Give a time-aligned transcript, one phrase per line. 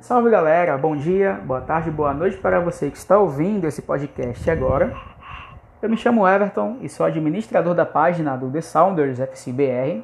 [0.00, 4.50] Salve galera, bom dia, boa tarde, boa noite para você que está ouvindo esse podcast
[4.50, 4.96] agora.
[5.82, 10.02] Eu me chamo Everton e sou administrador da página do The Sounders FCBR.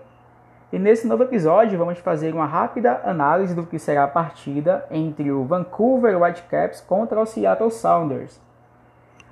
[0.70, 5.32] E nesse novo episódio vamos fazer uma rápida análise do que será a partida entre
[5.32, 8.38] o Vancouver Whitecaps contra o Seattle Sounders.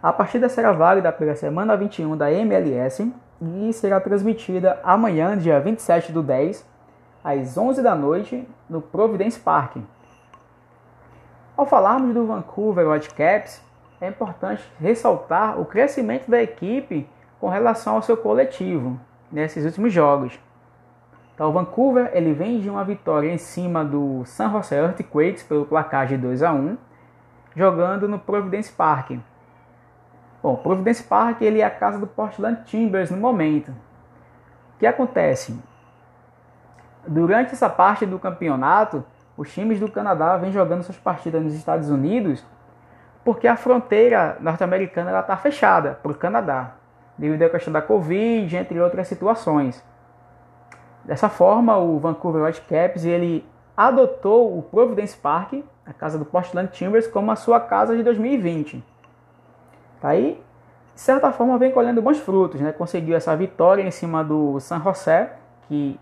[0.03, 3.13] A partida será válida pela semana 21 da MLS
[3.43, 6.67] e será transmitida amanhã, dia 27 do 10,
[7.23, 9.77] às 11 da noite, no Providence Park,
[11.57, 13.63] ao falarmos do Vancouver Whitecaps,
[14.01, 17.09] é importante ressaltar o crescimento da equipe
[17.41, 18.99] com relação ao seu coletivo
[19.31, 20.39] nesses últimos jogos.
[21.35, 25.65] Então, o Vancouver ele vem de uma vitória em cima do San Jose Earthquakes pelo
[25.65, 26.77] placar de 2 a 1,
[27.57, 29.13] jogando no Providence Park.
[30.43, 33.71] Bom, Providence Park ele é a casa do Portland Timbers no momento.
[33.71, 35.59] O que acontece?
[37.07, 39.05] Durante essa parte do campeonato,
[39.37, 42.45] os times do Canadá vêm jogando suas partidas nos Estados Unidos
[43.25, 46.75] porque a fronteira norte-americana está fechada para o Canadá,
[47.17, 49.83] devido à questão da Covid, entre outras situações.
[51.05, 55.55] Dessa forma, o Vancouver Whitecaps ele adotou o Providence Park,
[55.87, 58.85] a casa do Portland Timbers, como a sua casa de 2020.
[60.01, 60.43] Tá aí,
[60.95, 62.73] de certa forma, vem colhendo bons frutos, né?
[62.73, 65.33] Conseguiu essa vitória em cima do San José,
[65.67, 65.99] que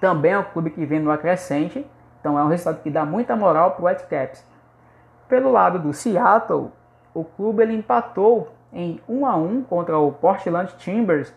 [0.00, 1.86] também é um clube que vem no acrescente,
[2.24, 4.42] então é um resultado que dá muita moral para o Whitecaps.
[5.28, 6.70] Pelo lado do Seattle,
[7.12, 11.34] o clube ele empatou em 1 a 1 contra o Portland Timbers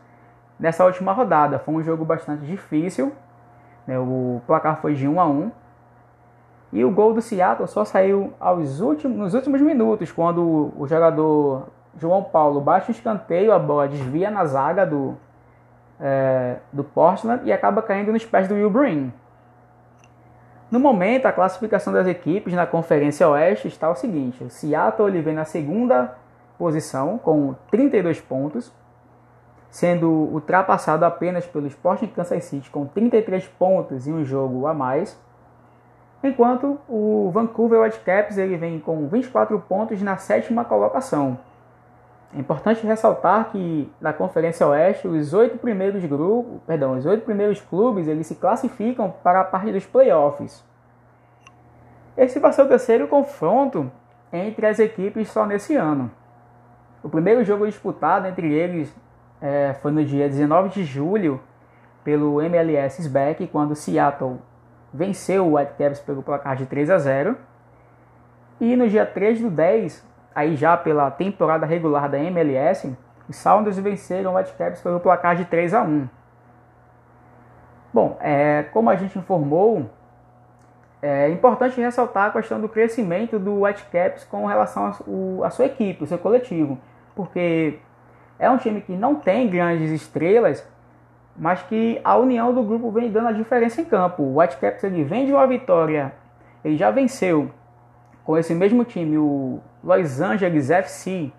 [0.57, 1.59] nessa última rodada.
[1.59, 3.11] Foi um jogo bastante difícil.
[3.85, 3.99] Né?
[3.99, 5.51] O placar foi de 1 a 1.
[6.71, 11.67] E o gol do Seattle só saiu aos últimos, nos últimos minutos, quando o jogador
[11.97, 15.17] João Paulo baixa o escanteio, a bola desvia na zaga do,
[15.99, 19.11] é, do Portland e acaba caindo nos pés do Will Breen.
[20.69, 25.33] No momento, a classificação das equipes na Conferência Oeste está o seguinte: o Seattle vem
[25.33, 26.15] na segunda
[26.57, 28.73] posição com 32 pontos,
[29.69, 35.17] sendo ultrapassado apenas pelo Sporting Kansas City com 33 pontos e um jogo a mais,
[36.21, 41.37] enquanto o Vancouver Whitecaps ele vem com 24 pontos na sétima colocação.
[42.35, 47.61] É importante ressaltar que na Conferência Oeste os oito primeiros grupos, perdão, os oito primeiros
[47.61, 50.63] clubes eles se classificam para a parte dos playoffs.
[52.17, 53.89] Esse vai ser o terceiro confronto
[54.33, 56.11] entre as equipes só nesse ano.
[57.01, 58.93] O primeiro jogo disputado entre eles
[59.41, 61.39] é, foi no dia 19 de julho
[62.03, 64.37] pelo MLS SBAC, quando Seattle
[64.93, 67.37] venceu o Whitecaps pelo placar de 3 a 0.
[68.59, 70.03] E no dia 3 do 10,
[70.37, 72.95] aí já pela temporada regular da MLS,
[73.27, 76.07] os Sounders venceram o Whitecaps pelo placar de 3 a 1.
[77.91, 79.89] Bom, é, como a gente informou,
[81.01, 84.93] é importante ressaltar a questão do crescimento do Whitecaps com relação
[85.43, 86.77] à sua equipe, o seu coletivo,
[87.15, 87.79] porque
[88.37, 90.63] é um time que não tem grandes estrelas,
[91.35, 94.21] mas que a união do grupo vem dando a diferença em campo.
[94.21, 96.13] O Whitecaps ele vem de uma vitória,
[96.63, 97.49] ele já venceu
[98.27, 101.31] com esse mesmo time o Los Angeles FC,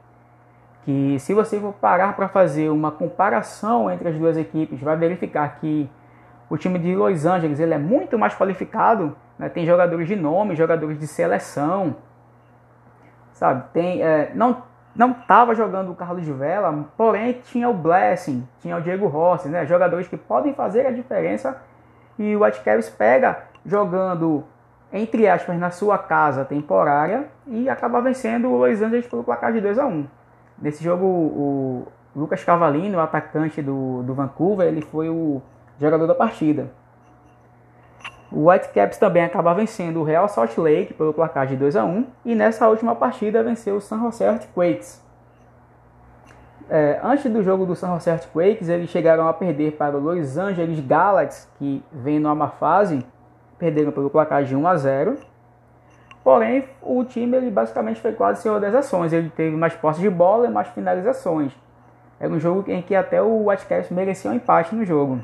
[0.86, 5.60] que se você for parar para fazer uma comparação entre as duas equipes, vai verificar
[5.60, 5.86] que
[6.48, 9.50] o time de Los Angeles ele é muito mais qualificado, né?
[9.50, 11.94] tem jogadores de nome, jogadores de seleção,
[13.34, 13.64] sabe?
[13.74, 14.66] Tem, é, não
[14.96, 19.66] não estava jogando o Carlos Vela, porém tinha o Blessing, tinha o Diego Rossi, né?
[19.66, 21.60] jogadores que podem fazer a diferença
[22.18, 24.42] e o Whitecaps pega jogando
[24.92, 29.60] entre aspas, na sua casa temporária e acaba vencendo o Los Angeles pelo placar de
[29.60, 30.06] 2 a 1
[30.60, 35.40] Nesse jogo, o Lucas Cavalini, o atacante do, do Vancouver, ele foi o
[35.78, 36.70] jogador da partida.
[38.30, 42.06] O Whitecaps também acaba vencendo o Real Salt Lake pelo placar de 2 a 1
[42.24, 45.02] e nessa última partida venceu o San Jose Earthquakes.
[46.68, 50.36] É, antes do jogo do San Jose Earthquakes, eles chegaram a perder para o Los
[50.36, 53.06] Angeles Galaxy, que vem numa fase
[53.58, 55.16] perderam pelo placar de 1 a 0.
[56.22, 59.12] Porém, o time ele basicamente foi quase senhor das ações.
[59.12, 61.52] Ele teve mais posse de bola e mais finalizações.
[62.20, 65.20] Era um jogo em que até o Whitecaps merecia um empate no jogo.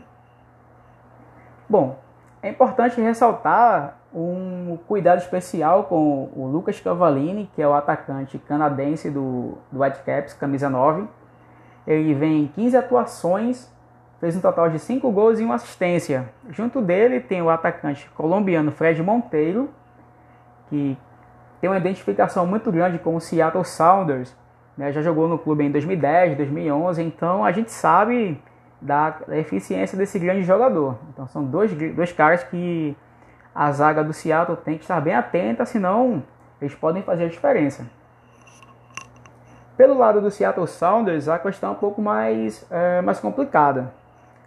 [1.69, 1.99] Bom,
[2.43, 9.11] é importante ressaltar um cuidado especial com o Lucas Cavalini, que é o atacante canadense
[9.11, 11.09] do, do Whitecaps, camisa 9.
[11.87, 13.74] Ele vem 15 atuações
[14.21, 16.29] fez um total de 5 gols e uma assistência.
[16.51, 19.71] Junto dele tem o atacante colombiano Fred Monteiro,
[20.69, 20.97] que
[21.61, 24.37] tem uma identificação muito grande com o Seattle Sounders,
[24.77, 24.93] né?
[24.93, 28.41] já jogou no clube em 2010, 2011, então a gente sabe
[28.81, 30.99] da, da eficiência desse grande jogador.
[31.11, 32.97] Então são dois, dois caras que
[33.55, 36.23] a zaga do Seattle tem que estar bem atenta, senão
[36.61, 37.87] eles podem fazer a diferença.
[39.77, 43.93] Pelo lado do Seattle Sounders, a questão é um pouco mais, é, mais complicada.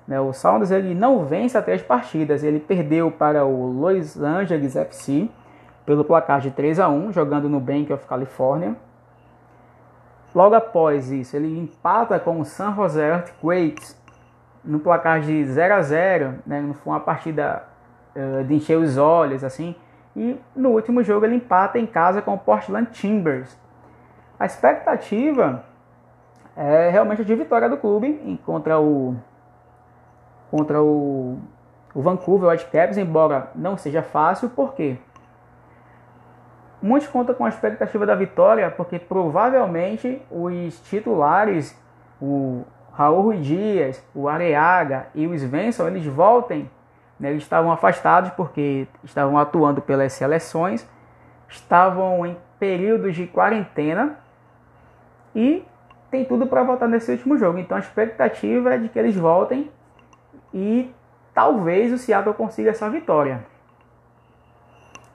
[0.08, 0.20] Né?
[0.20, 5.30] O Sounders ele não vence até as partidas, ele perdeu para o Los Angeles FC
[5.86, 8.76] pelo placar de 3 a 1 jogando no Bank of California.
[10.34, 13.98] Logo após isso, ele empata com o San Jose Earthquakes
[14.64, 16.62] no placar de 0 a 0 né?
[16.62, 17.64] Não foi uma partida
[18.16, 19.76] uh, de encher os olhos, assim.
[20.16, 23.58] E no último jogo ele empata em casa com o Portland Timbers.
[24.40, 25.64] A expectativa
[26.56, 29.16] é realmente de vitória do clube contra o
[30.50, 31.40] contra o,
[31.94, 34.98] o Vancouver Whitecaps, embora não seja fácil, por quê?
[36.82, 41.76] Muitos contam com a expectativa da vitória, porque provavelmente os titulares,
[42.22, 42.64] o
[42.94, 46.70] Raul Rui Dias, o Areaga e o Svensson, eles voltem.
[47.20, 47.32] Né?
[47.32, 50.88] Eles estavam afastados porque estavam atuando pelas seleções,
[51.50, 54.18] estavam em períodos de quarentena
[55.36, 55.66] e
[56.10, 57.58] tem tudo para voltar nesse último jogo.
[57.58, 59.72] Então a expectativa é de que eles voltem
[60.54, 60.94] e
[61.34, 63.46] talvez o Seattle consiga essa vitória.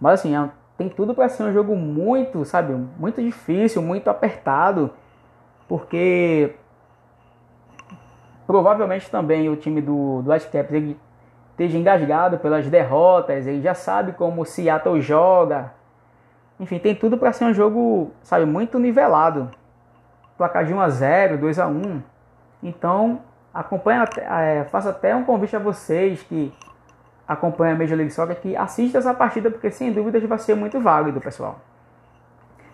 [0.00, 4.90] Mas assim, é tem tudo para ser um jogo muito, sabe, muito difícil, muito apertado,
[5.68, 6.54] porque
[8.46, 10.98] provavelmente também o time do, do Caps ele
[11.50, 15.72] esteja engasgado pelas derrotas, ele já sabe como o Seattle joga.
[16.58, 19.50] Enfim, tem tudo para ser um jogo, sabe, muito nivelado.
[20.36, 22.02] Placar de 1 a 0, 2 a 1.
[22.62, 23.20] Então,
[23.52, 26.52] acompanha, é, faço até um convite a vocês que
[27.26, 30.80] acompanha a Major League Soccer que assista essa partida porque sem dúvidas vai ser muito
[30.80, 31.60] válido, pessoal.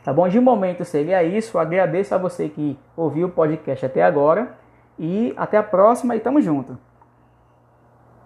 [0.05, 0.29] Tá bom?
[0.29, 1.59] De momento seria isso.
[1.59, 4.57] Agradeço a você que ouviu o podcast até agora
[4.99, 6.79] e até a próxima e tamo junto.